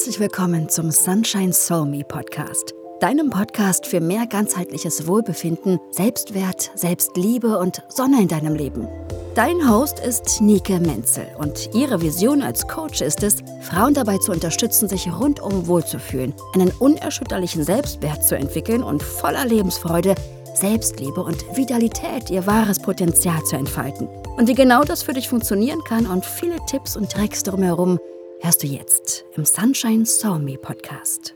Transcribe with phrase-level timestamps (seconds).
[0.00, 7.58] Herzlich willkommen zum Sunshine Soul Me Podcast, deinem Podcast für mehr ganzheitliches Wohlbefinden, Selbstwert, Selbstliebe
[7.58, 8.88] und Sonne in deinem Leben.
[9.34, 14.32] Dein Host ist Nike Menzel und ihre Vision als Coach ist es, Frauen dabei zu
[14.32, 20.14] unterstützen, sich rundum wohlzufühlen, einen unerschütterlichen Selbstwert zu entwickeln und voller Lebensfreude
[20.54, 24.08] Selbstliebe und Vitalität ihr wahres Potenzial zu entfalten.
[24.38, 27.98] Und wie genau das für dich funktionieren kann und viele Tipps und Tricks drumherum
[28.42, 31.34] hörst du jetzt im Sunshine Saw Me Podcast.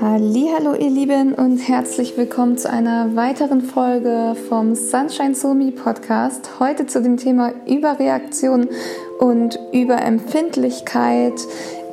[0.00, 6.60] Hallo ihr Lieben und herzlich willkommen zu einer weiteren Folge vom Sunshine Me Podcast.
[6.60, 8.68] Heute zu dem Thema Überreaktion
[9.18, 11.34] und Überempfindlichkeit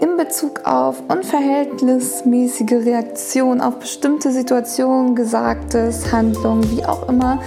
[0.01, 7.41] in Bezug auf unverhältnismäßige Reaktion auf bestimmte Situationen, Gesagtes, Handlungen, wie auch immer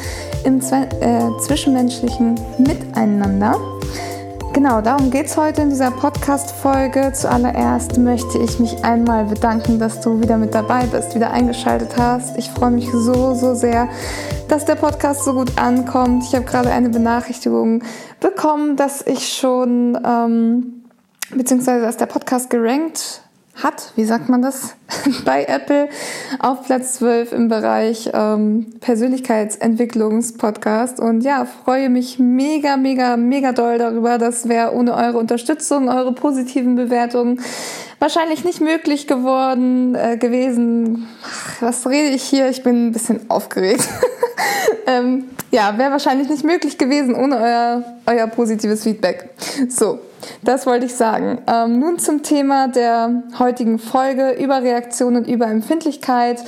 [0.45, 3.76] im äh, zwischenmenschlichen Miteinander.
[4.57, 7.13] Genau, darum geht es heute in dieser Podcast-Folge.
[7.13, 12.39] Zuallererst möchte ich mich einmal bedanken, dass du wieder mit dabei bist, wieder eingeschaltet hast.
[12.39, 13.91] Ich freue mich so, so sehr,
[14.49, 16.23] dass der Podcast so gut ankommt.
[16.23, 17.83] Ich habe gerade eine Benachrichtigung
[18.19, 20.85] bekommen, dass ich schon, ähm,
[21.35, 23.26] beziehungsweise dass der Podcast gerankt
[23.63, 24.75] hat, wie sagt man das,
[25.25, 25.89] bei Apple
[26.39, 31.01] auf Platz 12 im Bereich ähm, Persönlichkeitsentwicklungspodcast.
[31.01, 34.19] Und ja, freue mich mega, mega, mega doll darüber.
[34.19, 37.41] Das wäre ohne eure Unterstützung, eure positiven Bewertungen
[37.99, 41.07] wahrscheinlich nicht möglich geworden äh, gewesen.
[41.25, 42.49] Ach, was rede ich hier?
[42.49, 43.89] Ich bin ein bisschen aufgeregt.
[44.87, 49.31] ähm, ja, wäre wahrscheinlich nicht möglich gewesen ohne euer, euer positives Feedback.
[49.69, 50.01] So,
[50.43, 51.39] das wollte ich sagen.
[51.47, 56.43] Ähm, nun zum Thema der heutigen Folge Überreaktion und Überempfindlichkeit.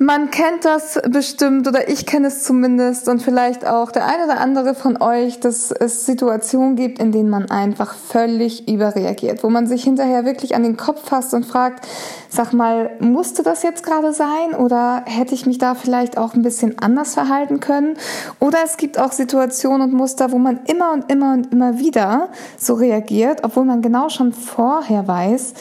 [0.00, 4.38] Man kennt das bestimmt oder ich kenne es zumindest und vielleicht auch der eine oder
[4.38, 9.66] andere von euch, dass es Situationen gibt, in denen man einfach völlig überreagiert, wo man
[9.66, 11.84] sich hinterher wirklich an den Kopf fasst und fragt,
[12.28, 16.42] sag mal, musste das jetzt gerade sein oder hätte ich mich da vielleicht auch ein
[16.42, 17.96] bisschen anders verhalten können?
[18.38, 22.28] Oder es gibt auch Situationen und Muster, wo man immer und immer und immer wieder
[22.56, 25.54] so reagiert, obwohl man genau schon vorher weiß,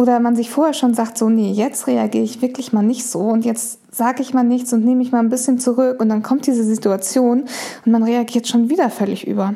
[0.00, 3.18] oder man sich vorher schon sagt, so, nee, jetzt reagiere ich wirklich mal nicht so
[3.18, 6.22] und jetzt sage ich mal nichts und nehme ich mal ein bisschen zurück und dann
[6.22, 7.44] kommt diese Situation
[7.84, 9.54] und man reagiert schon wieder völlig über.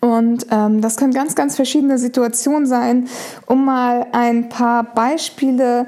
[0.00, 3.08] Und ähm, das können ganz, ganz verschiedene Situationen sein,
[3.46, 5.86] um mal ein paar Beispiele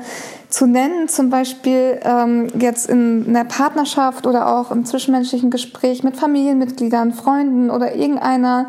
[0.48, 6.16] zu nennen, zum Beispiel ähm, jetzt in einer Partnerschaft oder auch im zwischenmenschlichen Gespräch mit
[6.16, 8.68] Familienmitgliedern, Freunden oder irgendeiner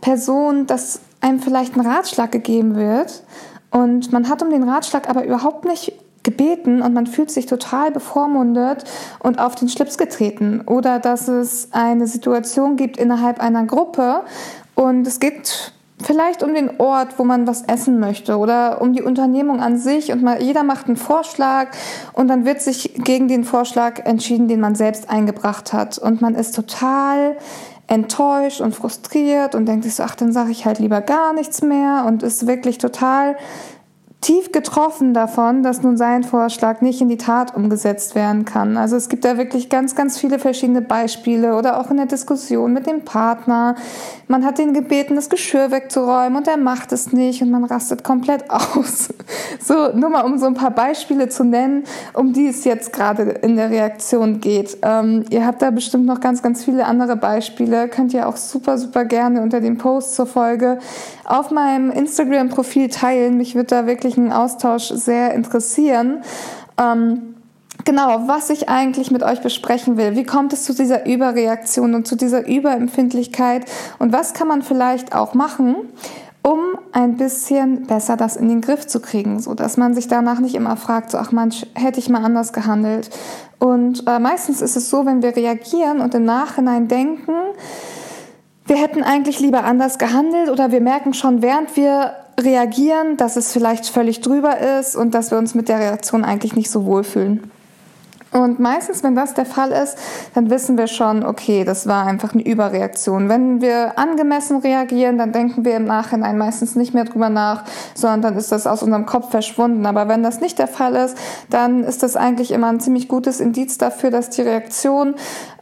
[0.00, 3.24] Person, dass einem vielleicht ein Ratschlag gegeben wird
[3.70, 5.92] und man hat um den Ratschlag aber überhaupt nicht
[6.22, 8.84] gebeten und man fühlt sich total bevormundet
[9.20, 10.62] und auf den Schlips getreten.
[10.66, 14.22] Oder dass es eine Situation gibt innerhalb einer Gruppe
[14.74, 19.02] und es geht vielleicht um den Ort, wo man was essen möchte oder um die
[19.02, 21.68] Unternehmung an sich und mal, jeder macht einen Vorschlag
[22.12, 26.34] und dann wird sich gegen den Vorschlag entschieden, den man selbst eingebracht hat und man
[26.34, 27.36] ist total
[27.88, 31.62] enttäuscht und frustriert und denkt sich so, ach, dann sage ich halt lieber gar nichts
[31.62, 33.36] mehr und ist wirklich total
[34.20, 38.76] tief getroffen davon, dass nun sein Vorschlag nicht in die Tat umgesetzt werden kann.
[38.76, 42.72] Also es gibt da wirklich ganz, ganz viele verschiedene Beispiele oder auch in der Diskussion
[42.72, 43.76] mit dem Partner.
[44.26, 48.02] Man hat ihn gebeten, das Geschirr wegzuräumen und er macht es nicht und man rastet
[48.02, 49.10] komplett aus.
[49.60, 53.22] So, nur mal um so ein paar Beispiele zu nennen, um die es jetzt gerade
[53.22, 54.78] in der Reaktion geht.
[54.82, 57.88] Ähm, ihr habt da bestimmt noch ganz, ganz viele andere Beispiele.
[57.88, 60.78] Könnt ihr auch super, super gerne unter dem Post zur Folge
[61.24, 63.36] auf meinem Instagram-Profil teilen.
[63.36, 66.22] Mich wird da wirklich ein Austausch sehr interessieren.
[66.78, 67.34] Ähm,
[67.84, 70.16] genau, was ich eigentlich mit euch besprechen will.
[70.16, 73.64] Wie kommt es zu dieser Überreaktion und zu dieser Überempfindlichkeit?
[73.98, 75.76] Und was kann man vielleicht auch machen,
[76.42, 76.60] um
[76.92, 80.54] ein bisschen besser das in den Griff zu kriegen, so dass man sich danach nicht
[80.54, 83.10] immer fragt, so ach manch hätte ich mal anders gehandelt.
[83.58, 87.32] Und äh, meistens ist es so, wenn wir reagieren und im Nachhinein denken,
[88.66, 93.52] wir hätten eigentlich lieber anders gehandelt oder wir merken schon, während wir reagieren, dass es
[93.52, 97.50] vielleicht völlig drüber ist und dass wir uns mit der Reaktion eigentlich nicht so wohlfühlen.
[98.30, 99.96] Und meistens, wenn das der Fall ist,
[100.34, 103.30] dann wissen wir schon, okay, das war einfach eine Überreaktion.
[103.30, 107.64] Wenn wir angemessen reagieren, dann denken wir im Nachhinein meistens nicht mehr drüber nach,
[107.94, 109.86] sondern dann ist das aus unserem Kopf verschwunden.
[109.86, 111.16] Aber wenn das nicht der Fall ist,
[111.48, 115.14] dann ist das eigentlich immer ein ziemlich gutes Indiz dafür, dass die Reaktion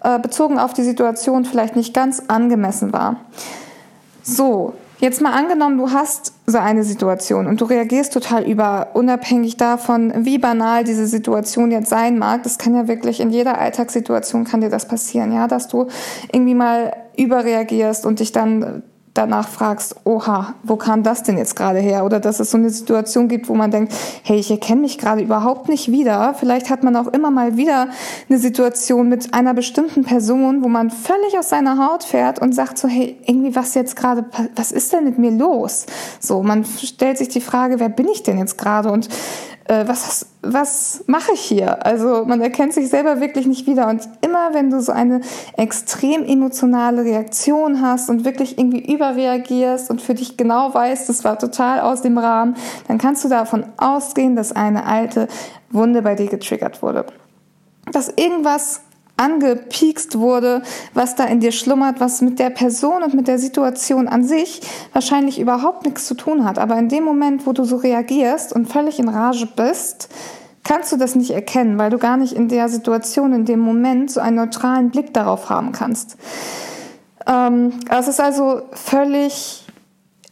[0.02, 3.16] äh, bezogen auf die Situation vielleicht nicht ganz angemessen war.
[4.24, 9.58] So, Jetzt mal angenommen, du hast so eine Situation und du reagierst total über, unabhängig
[9.58, 12.42] davon, wie banal diese Situation jetzt sein mag.
[12.44, 15.88] Das kann ja wirklich in jeder Alltagssituation kann dir das passieren, ja, dass du
[16.32, 18.82] irgendwie mal überreagierst und dich dann
[19.16, 22.04] danach fragst, oha, wo kam das denn jetzt gerade her?
[22.04, 23.92] Oder dass es so eine Situation gibt, wo man denkt,
[24.22, 26.34] hey, ich erkenne mich gerade überhaupt nicht wieder.
[26.38, 27.88] Vielleicht hat man auch immer mal wieder
[28.28, 32.78] eine Situation mit einer bestimmten Person, wo man völlig aus seiner Haut fährt und sagt
[32.78, 35.86] so, hey, irgendwie was jetzt gerade, was ist denn mit mir los?
[36.20, 38.90] So, man stellt sich die Frage, wer bin ich denn jetzt gerade?
[38.90, 39.08] Und
[39.68, 41.84] äh, was, was mache ich hier?
[41.84, 43.88] Also man erkennt sich selber wirklich nicht wieder.
[43.88, 45.20] Und immer wenn du so eine
[45.56, 51.38] extrem emotionale Reaktion hast und wirklich irgendwie überreagierst und für dich genau weißt, das war
[51.38, 52.56] total aus dem Rahmen,
[52.88, 55.28] dann kannst du davon ausgehen, dass eine alte
[55.70, 57.06] Wunde bei dir getriggert wurde.
[57.92, 58.82] Dass irgendwas
[59.16, 60.62] angepiekst wurde,
[60.94, 64.60] was da in dir schlummert, was mit der Person und mit der Situation an sich
[64.92, 66.58] wahrscheinlich überhaupt nichts zu tun hat.
[66.58, 70.08] Aber in dem Moment, wo du so reagierst und völlig in Rage bist,
[70.64, 74.10] kannst du das nicht erkennen, weil du gar nicht in der Situation, in dem Moment
[74.10, 76.16] so einen neutralen Blick darauf haben kannst.
[77.26, 79.65] Ähm, es ist also völlig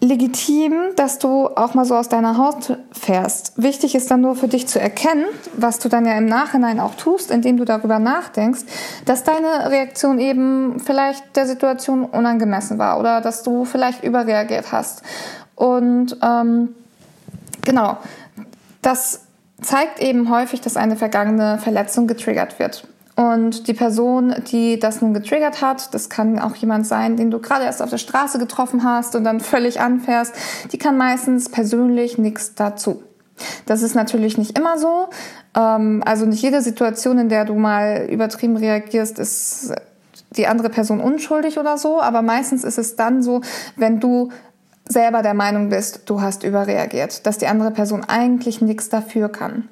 [0.04, 3.52] legitim, dass du auch mal so aus deiner Haut fährst.
[3.56, 5.24] Wichtig ist dann nur für dich zu erkennen,
[5.56, 8.62] was du dann ja im Nachhinein auch tust, indem du darüber nachdenkst,
[9.04, 15.02] dass deine Reaktion eben vielleicht der Situation unangemessen war oder dass du vielleicht überreagiert hast.
[15.56, 16.74] Und ähm,
[17.62, 17.96] genau,
[18.82, 19.22] das
[19.60, 22.86] zeigt eben häufig, dass eine vergangene Verletzung getriggert wird.
[23.16, 27.38] Und die Person, die das nun getriggert hat, das kann auch jemand sein, den du
[27.38, 30.34] gerade erst auf der Straße getroffen hast und dann völlig anfährst,
[30.72, 33.02] die kann meistens persönlich nichts dazu.
[33.66, 35.08] Das ist natürlich nicht immer so.
[35.56, 39.72] Ähm, also nicht jede Situation, in der du mal übertrieben reagierst, ist
[40.36, 42.00] die andere Person unschuldig oder so.
[42.00, 43.42] Aber meistens ist es dann so,
[43.76, 44.30] wenn du
[44.88, 49.68] selber der Meinung bist, du hast überreagiert, dass die andere Person eigentlich nichts dafür kann.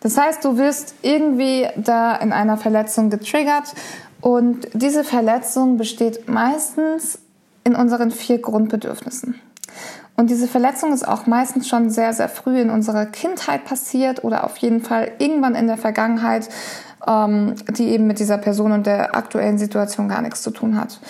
[0.00, 3.74] Das heißt, du wirst irgendwie da in einer Verletzung getriggert
[4.20, 7.18] und diese Verletzung besteht meistens
[7.64, 9.40] in unseren vier Grundbedürfnissen.
[10.16, 14.44] Und diese Verletzung ist auch meistens schon sehr, sehr früh in unserer Kindheit passiert oder
[14.44, 16.48] auf jeden Fall irgendwann in der Vergangenheit,
[17.06, 21.00] ähm, die eben mit dieser Person und der aktuellen Situation gar nichts zu tun hat.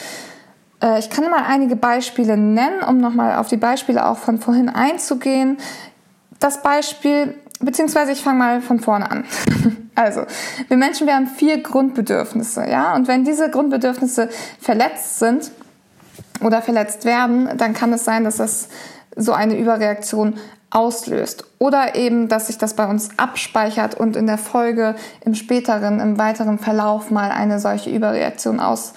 [0.84, 4.68] Äh, ich kann mal einige Beispiele nennen, um nochmal auf die Beispiele auch von vorhin
[4.68, 5.56] einzugehen.
[6.38, 9.24] Das Beispiel, beziehungsweise ich fange mal von vorne an.
[9.96, 10.26] Also,
[10.66, 12.96] wir Menschen, wir haben vier Grundbedürfnisse, ja?
[12.96, 14.28] Und wenn diese Grundbedürfnisse
[14.58, 15.52] verletzt sind
[16.40, 18.70] oder verletzt werden, dann kann es sein, dass das
[19.14, 20.34] so eine Überreaktion
[20.70, 21.44] auslöst.
[21.60, 26.18] Oder eben, dass sich das bei uns abspeichert und in der Folge im späteren, im
[26.18, 28.96] weiteren Verlauf mal eine solche Überreaktion auslöst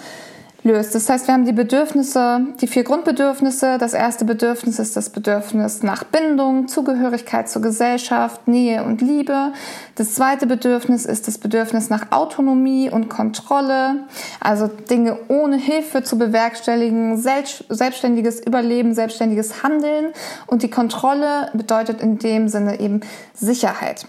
[0.67, 0.93] löst.
[0.93, 3.77] Das heißt, wir haben die Bedürfnisse, die vier Grundbedürfnisse.
[3.79, 9.53] Das erste Bedürfnis ist das Bedürfnis nach Bindung, Zugehörigkeit zur Gesellschaft, Nähe und Liebe.
[9.95, 14.01] Das zweite Bedürfnis ist das Bedürfnis nach Autonomie und Kontrolle,
[14.39, 20.13] also Dinge ohne Hilfe zu bewerkstelligen, selbstständiges Überleben, selbstständiges Handeln.
[20.45, 23.01] Und die Kontrolle bedeutet in dem Sinne eben
[23.33, 24.05] Sicherheit.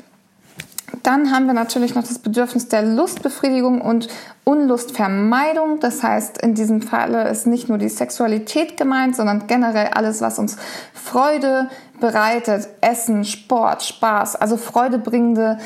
[1.02, 4.08] Dann haben wir natürlich noch das Bedürfnis der Lustbefriedigung und
[4.44, 5.80] Unlustvermeidung.
[5.80, 10.38] Das heißt, in diesem Falle ist nicht nur die Sexualität gemeint, sondern generell alles, was
[10.38, 10.56] uns
[10.94, 11.68] Freude
[12.00, 12.68] bereitet.
[12.80, 15.58] Essen, Sport, Spaß, also freudebringende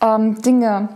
[0.00, 0.88] ähm, Dinge.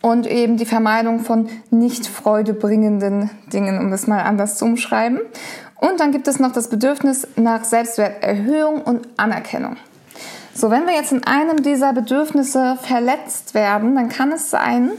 [0.00, 5.18] Und eben die Vermeidung von nicht freudebringenden Dingen, um das mal anders zu umschreiben.
[5.76, 9.76] Und dann gibt es noch das Bedürfnis nach Selbstwerterhöhung und Anerkennung.
[10.54, 14.92] So, wenn wir jetzt in einem dieser Bedürfnisse verletzt werden, dann kann es sein,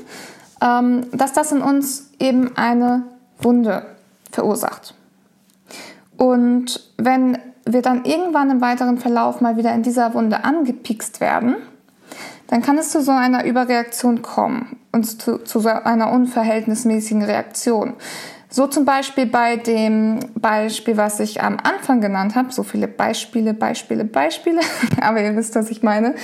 [0.61, 3.03] ähm, dass das in uns eben eine
[3.39, 3.85] Wunde
[4.31, 4.95] verursacht.
[6.17, 11.55] Und wenn wir dann irgendwann im weiteren Verlauf mal wieder in dieser Wunde angepikst werden,
[12.47, 17.93] dann kann es zu so einer Überreaktion kommen und zu, zu so einer unverhältnismäßigen Reaktion.
[18.55, 23.53] So zum Beispiel bei dem Beispiel, was ich am Anfang genannt habe, so viele Beispiele,
[23.53, 24.61] Beispiele, Beispiele,
[25.01, 26.15] aber ihr wisst, was ich meine,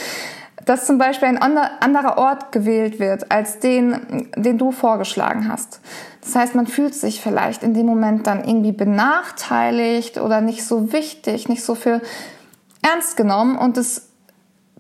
[0.64, 5.82] dass zum Beispiel ein anderer Ort gewählt wird als den, den du vorgeschlagen hast.
[6.22, 10.94] Das heißt, man fühlt sich vielleicht in dem Moment dann irgendwie benachteiligt oder nicht so
[10.94, 12.00] wichtig, nicht so für
[12.82, 14.08] ernst genommen und das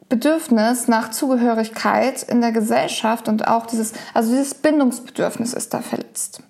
[0.08, 6.44] Bedürfnis nach Zugehörigkeit in der Gesellschaft und auch dieses, also dieses Bindungsbedürfnis ist da verletzt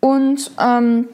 [0.00, 1.08] und ähm,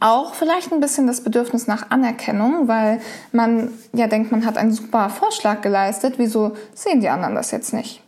[0.00, 3.00] auch vielleicht ein bisschen das Bedürfnis nach Anerkennung, weil
[3.32, 7.72] man ja denkt, man hat einen super Vorschlag geleistet, wieso sehen die anderen das jetzt
[7.72, 8.02] nicht?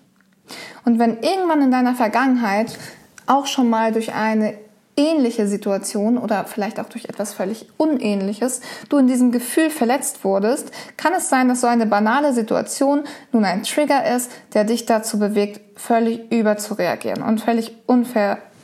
[0.85, 2.79] Und wenn irgendwann in deiner Vergangenheit
[3.27, 4.55] auch schon mal durch eine
[4.97, 10.73] ähnliche Situation oder vielleicht auch durch etwas völlig Unähnliches du in diesem Gefühl verletzt wurdest,
[10.97, 15.19] kann es sein, dass so eine banale Situation nun ein Trigger ist, der dich dazu
[15.19, 17.77] bewegt, völlig überzureagieren und völlig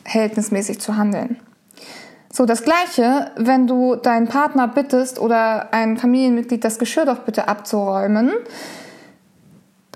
[0.05, 1.39] unverhältnismäßig zu handeln.
[2.33, 7.47] So, das Gleiche, wenn du deinen Partner bittest oder ein Familienmitglied das Geschirr doch bitte
[7.49, 8.33] abzuräumen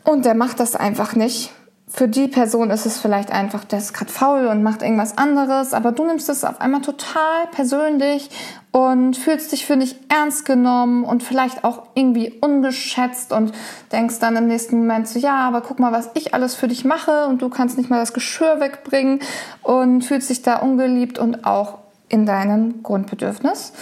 [0.05, 1.53] und der macht das einfach nicht.
[1.97, 5.73] Für die Person ist es vielleicht einfach, der ist gerade faul und macht irgendwas anderes,
[5.73, 8.29] aber du nimmst es auf einmal total persönlich
[8.71, 13.53] und fühlst dich für nicht ernst genommen und vielleicht auch irgendwie ungeschätzt und
[13.93, 16.85] denkst dann im nächsten Moment so, ja, aber guck mal, was ich alles für dich
[16.85, 19.21] mache und du kannst nicht mal das Geschirr wegbringen
[19.63, 21.79] und fühlst dich da ungeliebt und auch
[22.11, 23.73] in deinem Grundbedürfnis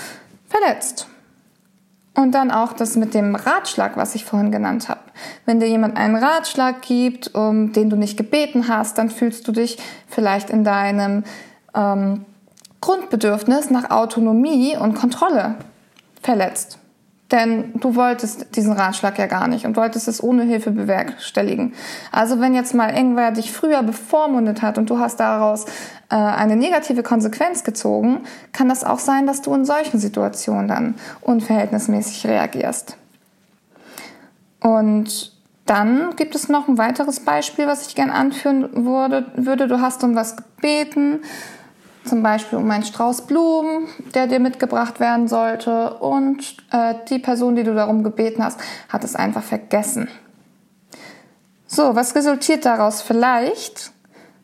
[0.47, 1.09] verletzt.
[2.15, 5.01] Und dann auch das mit dem Ratschlag, was ich vorhin genannt habe.
[5.47, 9.53] Wenn dir jemand einen Ratschlag gibt, um den du nicht gebeten hast, dann fühlst du
[9.53, 11.25] dich vielleicht in deinem
[11.75, 12.25] ähm,
[12.81, 15.57] Grundbedürfnis nach Autonomie und Kontrolle
[16.23, 16.79] verletzt.
[17.35, 21.75] Denn du wolltest diesen Ratschlag ja gar nicht und wolltest es ohne Hilfe bewerkstelligen.
[22.13, 25.65] Also wenn jetzt mal irgendwer dich früher bevormundet hat und du hast daraus
[26.11, 28.21] äh, eine negative Konsequenz gezogen,
[28.53, 32.97] kann das auch sein, dass du in solchen Situationen dann unverhältnismäßig reagierst.
[34.61, 35.33] Und
[35.67, 39.67] dann gibt es noch ein weiteres Beispiel, was ich gern anführen würde.
[39.67, 41.19] Du hast um was gebeten
[42.05, 47.57] zum Beispiel um einen Strauß Blumen, der dir mitgebracht werden sollte und äh, die Person,
[47.57, 50.09] die du darum gebeten hast, hat es einfach vergessen.
[51.67, 53.93] So, was resultiert daraus vielleicht?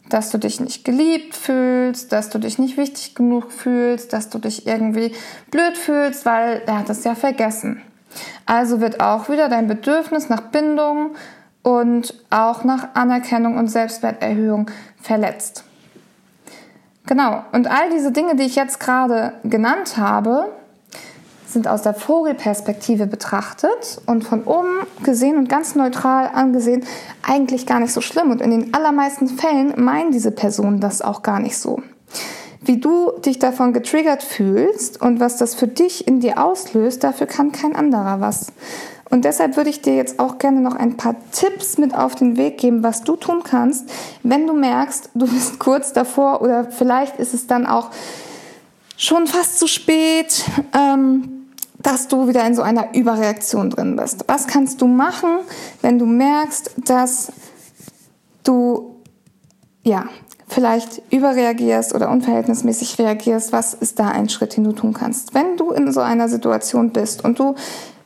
[0.08, 4.38] Dass du dich nicht geliebt fühlst, dass du dich nicht wichtig genug fühlst, dass du
[4.38, 5.12] dich irgendwie
[5.50, 7.82] blöd fühlst, weil er hat es ja vergessen.
[8.46, 11.14] Also wird auch wieder dein Bedürfnis nach Bindung
[11.62, 14.68] und auch nach Anerkennung und Selbstwerterhöhung
[15.00, 15.64] verletzt.
[17.10, 17.42] Genau.
[17.50, 20.52] Und all diese Dinge, die ich jetzt gerade genannt habe,
[21.44, 26.84] sind aus der Vogelperspektive betrachtet und von oben gesehen und ganz neutral angesehen
[27.28, 28.30] eigentlich gar nicht so schlimm.
[28.30, 31.82] Und in den allermeisten Fällen meinen diese Personen das auch gar nicht so.
[32.60, 37.26] Wie du dich davon getriggert fühlst und was das für dich in dir auslöst, dafür
[37.26, 38.52] kann kein anderer was.
[39.10, 42.36] Und deshalb würde ich dir jetzt auch gerne noch ein paar Tipps mit auf den
[42.36, 43.90] Weg geben, was du tun kannst,
[44.22, 47.90] wenn du merkst, du bist kurz davor oder vielleicht ist es dann auch
[48.96, 51.46] schon fast zu spät, ähm,
[51.78, 54.24] dass du wieder in so einer Überreaktion drin bist.
[54.28, 55.38] Was kannst du machen,
[55.82, 57.32] wenn du merkst, dass
[58.44, 58.96] du
[59.82, 60.04] ja
[60.46, 63.52] vielleicht überreagierst oder unverhältnismäßig reagierst?
[63.52, 65.34] Was ist da ein Schritt, den du tun kannst?
[65.34, 67.54] Wenn du in so einer Situation bist und du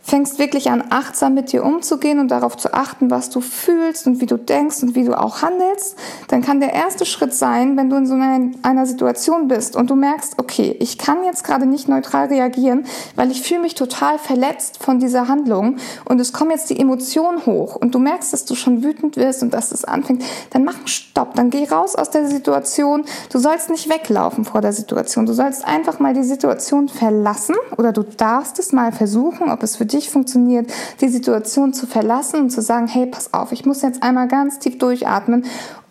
[0.04, 4.20] fängst wirklich an, achtsam mit dir umzugehen und darauf zu achten, was du fühlst und
[4.20, 5.96] wie du denkst und wie du auch handelst,
[6.28, 9.94] dann kann der erste Schritt sein, wenn du in so einer, Situation bist und du
[9.94, 12.84] merkst, okay, ich kann jetzt gerade nicht neutral reagieren,
[13.16, 17.46] weil ich fühle mich total verletzt von dieser Handlung und es kommen jetzt die Emotionen
[17.46, 20.76] hoch und du merkst, dass du schon wütend wirst und dass es anfängt, dann mach
[20.76, 23.04] einen Stopp, dann geh raus aus der Situation.
[23.32, 25.24] Du sollst nicht weglaufen vor der Situation.
[25.24, 29.76] Du sollst einfach mal die Situation verlassen oder du darfst es mal versuchen, ob es
[29.76, 30.70] für dich dich funktioniert,
[31.00, 34.58] die Situation zu verlassen und zu sagen, hey, pass auf, ich muss jetzt einmal ganz
[34.58, 35.44] tief durchatmen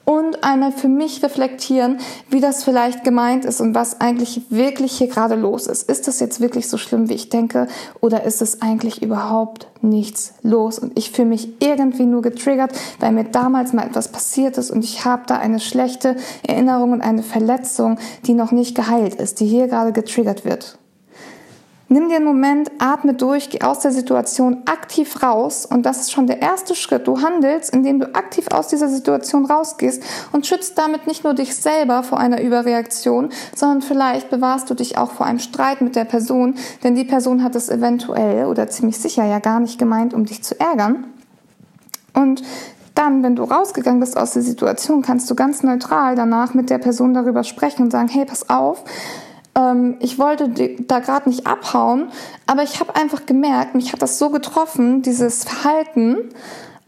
[0.05, 5.07] und einmal für mich reflektieren, wie das vielleicht gemeint ist und was eigentlich wirklich hier
[5.07, 5.89] gerade los ist.
[5.89, 7.67] Ist das jetzt wirklich so schlimm, wie ich denke,
[8.01, 13.11] oder ist es eigentlich überhaupt nichts los und ich fühle mich irgendwie nur getriggert, weil
[13.11, 17.23] mir damals mal etwas passiert ist und ich habe da eine schlechte Erinnerung und eine
[17.23, 20.77] Verletzung, die noch nicht geheilt ist, die hier gerade getriggert wird.
[21.93, 26.11] Nimm dir einen Moment, atme durch, geh aus der Situation aktiv raus und das ist
[26.11, 27.05] schon der erste Schritt.
[27.05, 31.55] Du handelst, indem du aktiv aus dieser Situation rausgehst und schützt damit nicht nur dich
[31.55, 36.05] selber vor einer Überreaktion, sondern vielleicht bewahrst du dich auch vor einem Streit mit der
[36.05, 40.25] Person, denn die Person hat es eventuell oder ziemlich sicher ja gar nicht gemeint, um
[40.25, 41.05] dich zu ärgern.
[42.15, 42.41] Und
[42.95, 46.79] dann, wenn du rausgegangen bist aus der Situation, kannst du ganz neutral danach mit der
[46.79, 48.83] Person darüber sprechen und sagen, hey, pass auf,
[49.55, 52.09] ähm, ich wollte da gerade nicht abhauen,
[52.45, 56.29] aber ich habe einfach gemerkt, mich hat das so getroffen, dieses Verhalten,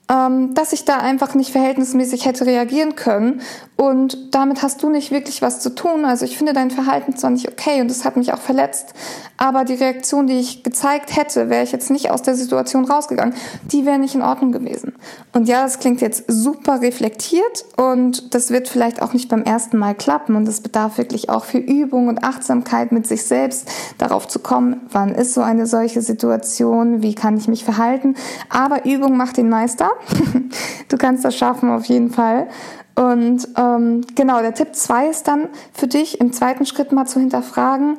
[0.07, 3.41] dass ich da einfach nicht verhältnismäßig hätte reagieren können.
[3.75, 6.05] Und damit hast du nicht wirklich was zu tun.
[6.05, 8.93] Also ich finde dein Verhalten zwar nicht okay und es hat mich auch verletzt,
[9.37, 13.33] aber die Reaktion, die ich gezeigt hätte, wäre ich jetzt nicht aus der Situation rausgegangen,
[13.63, 14.93] die wäre nicht in Ordnung gewesen.
[15.33, 19.77] Und ja, das klingt jetzt super reflektiert und das wird vielleicht auch nicht beim ersten
[19.77, 24.27] Mal klappen und es bedarf wirklich auch viel Übung und Achtsamkeit mit sich selbst, darauf
[24.27, 28.15] zu kommen, wann ist so eine solche Situation, wie kann ich mich verhalten.
[28.49, 29.91] Aber Übung macht den Meister.
[30.89, 32.47] du kannst das schaffen auf jeden Fall.
[32.95, 37.19] Und ähm, genau, der Tipp zwei ist dann für dich im zweiten Schritt mal zu
[37.19, 37.97] hinterfragen,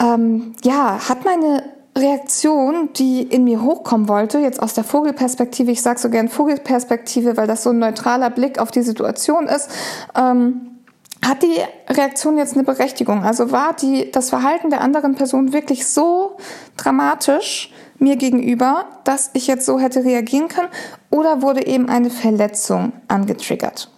[0.00, 1.64] ähm, ja, hat meine
[1.96, 7.36] Reaktion, die in mir hochkommen wollte, jetzt aus der Vogelperspektive, ich sage so gern Vogelperspektive,
[7.36, 9.68] weil das so ein neutraler Blick auf die Situation ist,
[10.16, 10.78] ähm,
[11.22, 11.58] hat die
[11.92, 13.24] Reaktion jetzt eine Berechtigung?
[13.24, 16.38] Also war die, das Verhalten der anderen Person wirklich so
[16.78, 20.68] dramatisch mir gegenüber, dass ich jetzt so hätte reagieren können?
[21.10, 23.90] Oder wurde eben eine Verletzung angetriggert?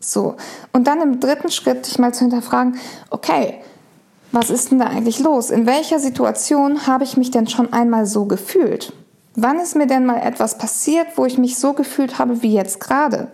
[0.00, 0.36] So.
[0.72, 2.78] Und dann im dritten Schritt dich mal zu hinterfragen,
[3.10, 3.58] okay,
[4.32, 5.50] was ist denn da eigentlich los?
[5.50, 8.92] In welcher Situation habe ich mich denn schon einmal so gefühlt?
[9.34, 12.80] Wann ist mir denn mal etwas passiert, wo ich mich so gefühlt habe wie jetzt
[12.80, 13.28] gerade?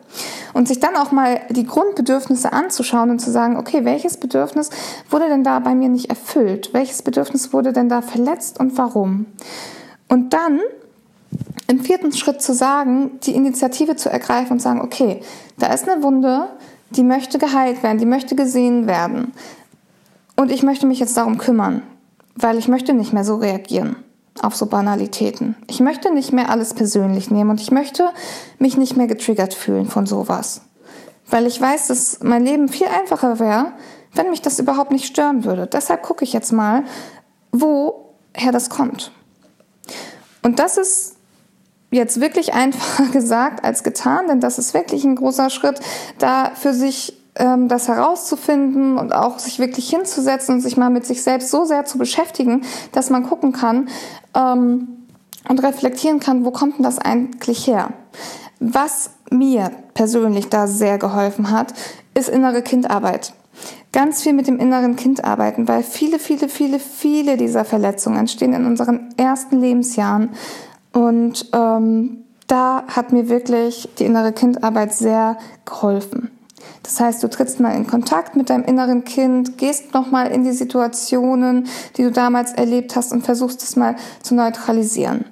[0.54, 4.70] Und sich dann auch mal die Grundbedürfnisse anzuschauen und zu sagen, okay, welches Bedürfnis
[5.10, 6.70] wurde denn da bei mir nicht erfüllt?
[6.72, 9.26] Welches Bedürfnis wurde denn da verletzt und warum?
[10.08, 10.60] Und dann
[11.66, 15.20] im vierten Schritt zu sagen, die Initiative zu ergreifen und sagen, okay,
[15.58, 16.48] da ist eine Wunde,
[16.90, 19.32] die möchte geheilt werden, die möchte gesehen werden.
[20.36, 21.82] Und ich möchte mich jetzt darum kümmern,
[22.34, 23.96] weil ich möchte nicht mehr so reagieren
[24.40, 25.56] auf so Banalitäten.
[25.66, 28.08] Ich möchte nicht mehr alles persönlich nehmen und ich möchte
[28.58, 30.62] mich nicht mehr getriggert fühlen von sowas.
[31.28, 33.72] Weil ich weiß, dass mein Leben viel einfacher wäre,
[34.14, 35.66] wenn mich das überhaupt nicht stören würde.
[35.66, 36.84] Deshalb gucke ich jetzt mal,
[37.52, 39.12] woher das kommt.
[40.42, 41.16] Und das ist
[41.90, 45.80] jetzt wirklich einfacher gesagt als getan, denn das ist wirklich ein großer Schritt,
[46.18, 51.06] da für sich ähm, das herauszufinden und auch sich wirklich hinzusetzen und sich mal mit
[51.06, 53.88] sich selbst so sehr zu beschäftigen, dass man gucken kann
[54.34, 55.06] ähm,
[55.48, 57.90] und reflektieren kann, wo kommt denn das eigentlich her?
[58.60, 61.74] Was mir persönlich da sehr geholfen hat,
[62.14, 63.32] ist innere Kindarbeit.
[63.92, 68.52] Ganz viel mit dem inneren Kind arbeiten, weil viele, viele, viele, viele dieser Verletzungen entstehen
[68.52, 70.30] in unseren ersten Lebensjahren.
[70.92, 76.30] Und ähm, da hat mir wirklich die innere Kindarbeit sehr geholfen.
[76.82, 80.52] Das heißt, du trittst mal in Kontakt mit deinem inneren Kind, gehst nochmal in die
[80.52, 81.66] Situationen,
[81.96, 85.26] die du damals erlebt hast und versuchst es mal zu neutralisieren.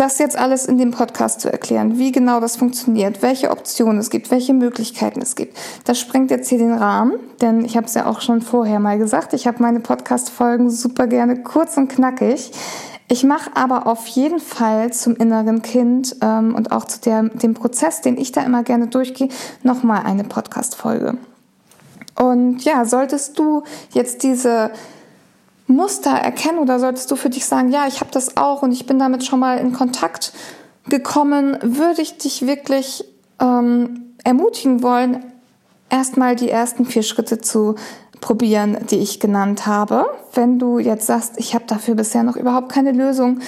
[0.00, 4.08] Das jetzt alles in dem Podcast zu erklären, wie genau das funktioniert, welche Optionen es
[4.08, 7.92] gibt, welche Möglichkeiten es gibt, das sprengt jetzt hier den Rahmen, denn ich habe es
[7.92, 12.50] ja auch schon vorher mal gesagt, ich habe meine Podcast-Folgen super gerne kurz und knackig.
[13.08, 17.52] Ich mache aber auf jeden Fall zum inneren Kind ähm, und auch zu der, dem
[17.52, 19.28] Prozess, den ich da immer gerne durchgehe,
[19.62, 21.18] nochmal eine Podcast-Folge.
[22.18, 24.70] Und ja, solltest du jetzt diese
[25.70, 28.86] Muster erkennen oder solltest du für dich sagen, ja, ich habe das auch und ich
[28.86, 30.32] bin damit schon mal in Kontakt
[30.88, 33.04] gekommen, würde ich dich wirklich
[33.40, 35.24] ähm, ermutigen wollen,
[35.88, 37.76] erstmal die ersten vier Schritte zu
[38.20, 40.06] probieren, die ich genannt habe.
[40.34, 43.40] Wenn du jetzt sagst, ich habe dafür bisher noch überhaupt keine Lösung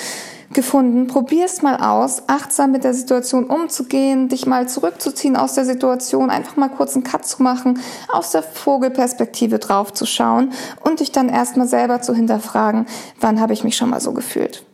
[0.52, 5.64] gefunden, probier es mal aus, achtsam mit der Situation umzugehen, dich mal zurückzuziehen aus der
[5.64, 11.00] Situation, einfach mal kurz einen Cut zu machen, aus der Vogelperspektive drauf zu schauen und
[11.00, 12.86] dich dann erstmal selber zu hinterfragen,
[13.20, 14.64] wann habe ich mich schon mal so gefühlt.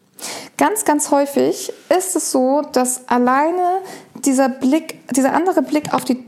[0.56, 3.80] Ganz, ganz häufig ist es so, dass alleine
[4.24, 6.24] dieser Blick, dieser andere Blick auf die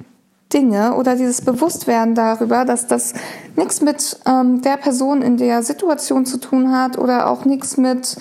[0.52, 3.14] Dinge oder dieses Bewusstwerden darüber, dass das
[3.56, 8.16] nichts mit ähm, der Person in der Situation zu tun hat oder auch nichts mit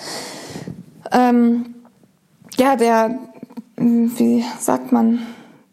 [1.12, 1.74] ähm,
[2.56, 3.18] ja der
[3.76, 5.20] wie sagt man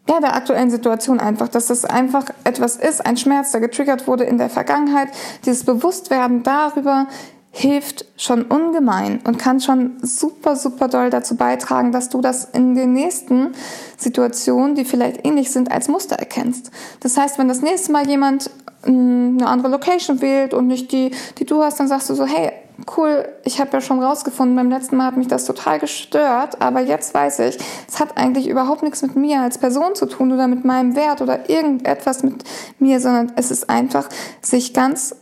[0.08, 4.24] ja, der aktuellen Situation einfach, dass das einfach etwas ist, ein Schmerz, der getriggert wurde
[4.24, 5.08] in der Vergangenheit.
[5.44, 7.08] Dieses Bewusstwerden darüber
[7.50, 12.74] hilft schon ungemein und kann schon super, super doll dazu beitragen, dass du das in
[12.74, 13.52] den nächsten
[13.98, 16.70] Situationen, die vielleicht ähnlich sind, als Muster erkennst.
[17.00, 18.50] Das heißt, wenn das nächste Mal jemand
[18.84, 22.24] hm, eine andere Location wählt und nicht die, die du hast, dann sagst du so,
[22.24, 22.52] hey,
[22.96, 26.80] cool, ich habe ja schon rausgefunden, beim letzten Mal hat mich das total gestört, aber
[26.80, 30.46] jetzt weiß ich, es hat eigentlich überhaupt nichts mit mir als Person zu tun oder
[30.46, 32.44] mit meinem Wert oder irgendetwas mit
[32.78, 34.08] mir, sondern es ist einfach
[34.42, 35.16] sich ganz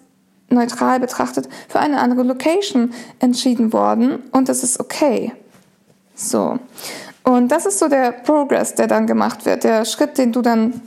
[0.49, 5.33] neutral betrachtet für eine andere Location entschieden worden und das ist okay.
[6.15, 6.59] So.
[7.25, 10.81] Und das ist so der Progress, der dann gemacht wird, der Schritt, den du dann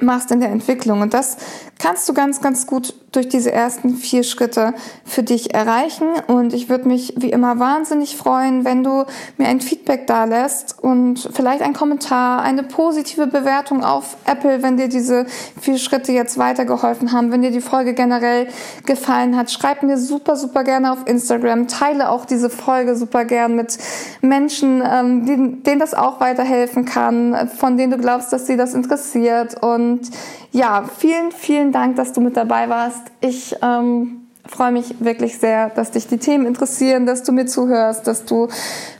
[0.00, 1.00] machst in der Entwicklung.
[1.00, 1.36] Und das
[1.78, 4.74] kannst du ganz, ganz gut durch diese ersten vier Schritte
[5.04, 6.08] für dich erreichen.
[6.26, 9.04] Und ich würde mich wie immer wahnsinnig freuen, wenn du
[9.38, 14.76] mir ein Feedback da lässt und vielleicht ein Kommentar, eine positive Bewertung auf Apple, wenn
[14.76, 15.26] dir diese
[15.60, 18.48] vier Schritte jetzt weitergeholfen haben, wenn dir die Folge generell
[18.86, 19.50] gefallen hat.
[19.50, 21.68] Schreib mir super, super gerne auf Instagram.
[21.68, 23.78] Teile auch diese Folge super gern mit
[24.20, 28.74] Menschen, ähm, denen, denen das auch weiterhelfen kann, von denen du glaubst, dass sie das
[28.74, 29.62] interessiert.
[29.62, 30.10] Und
[30.54, 33.02] ja, vielen, vielen Dank, dass du mit dabei warst.
[33.20, 38.06] Ich ähm, freue mich wirklich sehr, dass dich die Themen interessieren, dass du mir zuhörst,
[38.06, 38.46] dass du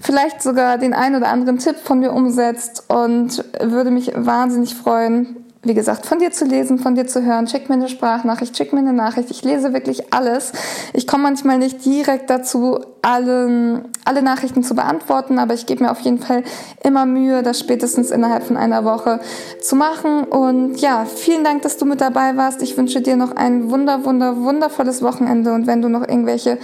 [0.00, 5.43] vielleicht sogar den einen oder anderen Tipp von mir umsetzt und würde mich wahnsinnig freuen,
[5.64, 7.48] wie gesagt, von dir zu lesen, von dir zu hören.
[7.48, 9.30] Schick mir eine Sprachnachricht, schick mir eine Nachricht.
[9.30, 10.52] Ich lese wirklich alles.
[10.92, 15.90] Ich komme manchmal nicht direkt dazu, alle, alle Nachrichten zu beantworten, aber ich gebe mir
[15.90, 16.42] auf jeden Fall
[16.82, 19.20] immer Mühe, das spätestens innerhalb von einer Woche
[19.60, 20.24] zu machen.
[20.24, 22.62] Und ja, vielen Dank, dass du mit dabei warst.
[22.62, 25.52] Ich wünsche dir noch ein wunder, wunder, wundervolles Wochenende.
[25.52, 26.58] Und wenn du noch irgendwelche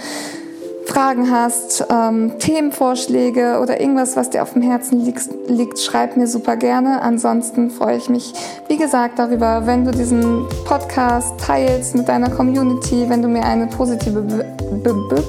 [0.85, 6.27] Fragen hast, ähm, Themenvorschläge oder irgendwas, was dir auf dem Herzen liegt, liegt, schreib mir
[6.27, 7.01] super gerne.
[7.01, 8.33] Ansonsten freue ich mich,
[8.67, 13.67] wie gesagt, darüber, wenn du diesen Podcast teilst mit deiner Community, wenn du mir eine
[13.67, 14.45] positive Be
[14.83, 15.23] Be Be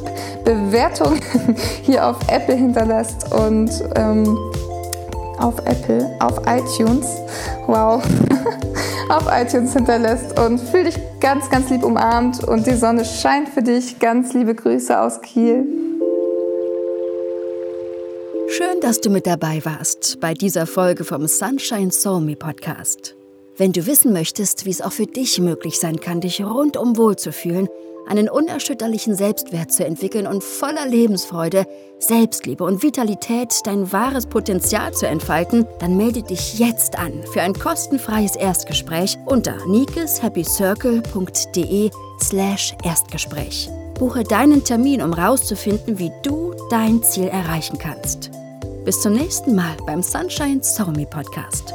[0.44, 1.20] Bewertung
[1.82, 4.36] hier auf Apple hinterlässt und ähm,
[5.38, 7.06] auf Apple, auf iTunes,
[7.66, 8.02] wow,
[9.08, 13.62] auf iTunes hinterlässt und fühl dich ganz, ganz lieb umarmt und die Sonne scheint für
[13.62, 13.98] dich.
[13.98, 15.66] Ganz liebe Grüße aus Kiel.
[18.48, 23.16] Schön, dass du mit dabei warst bei dieser Folge vom Sunshine Soul Me Podcast.
[23.56, 27.68] Wenn du wissen möchtest, wie es auch für dich möglich sein kann, dich rundum wohlzufühlen,
[28.06, 31.66] einen unerschütterlichen Selbstwert zu entwickeln und voller Lebensfreude,
[31.98, 37.54] Selbstliebe und Vitalität dein wahres Potenzial zu entfalten, dann melde dich jetzt an für ein
[37.54, 43.70] kostenfreies Erstgespräch unter nikeshappycircle.de slash Erstgespräch.
[43.94, 48.30] Buche deinen Termin, um herauszufinden, wie du dein Ziel erreichen kannst.
[48.84, 51.72] Bis zum nächsten Mal beim Sunshine Soul Me Podcast.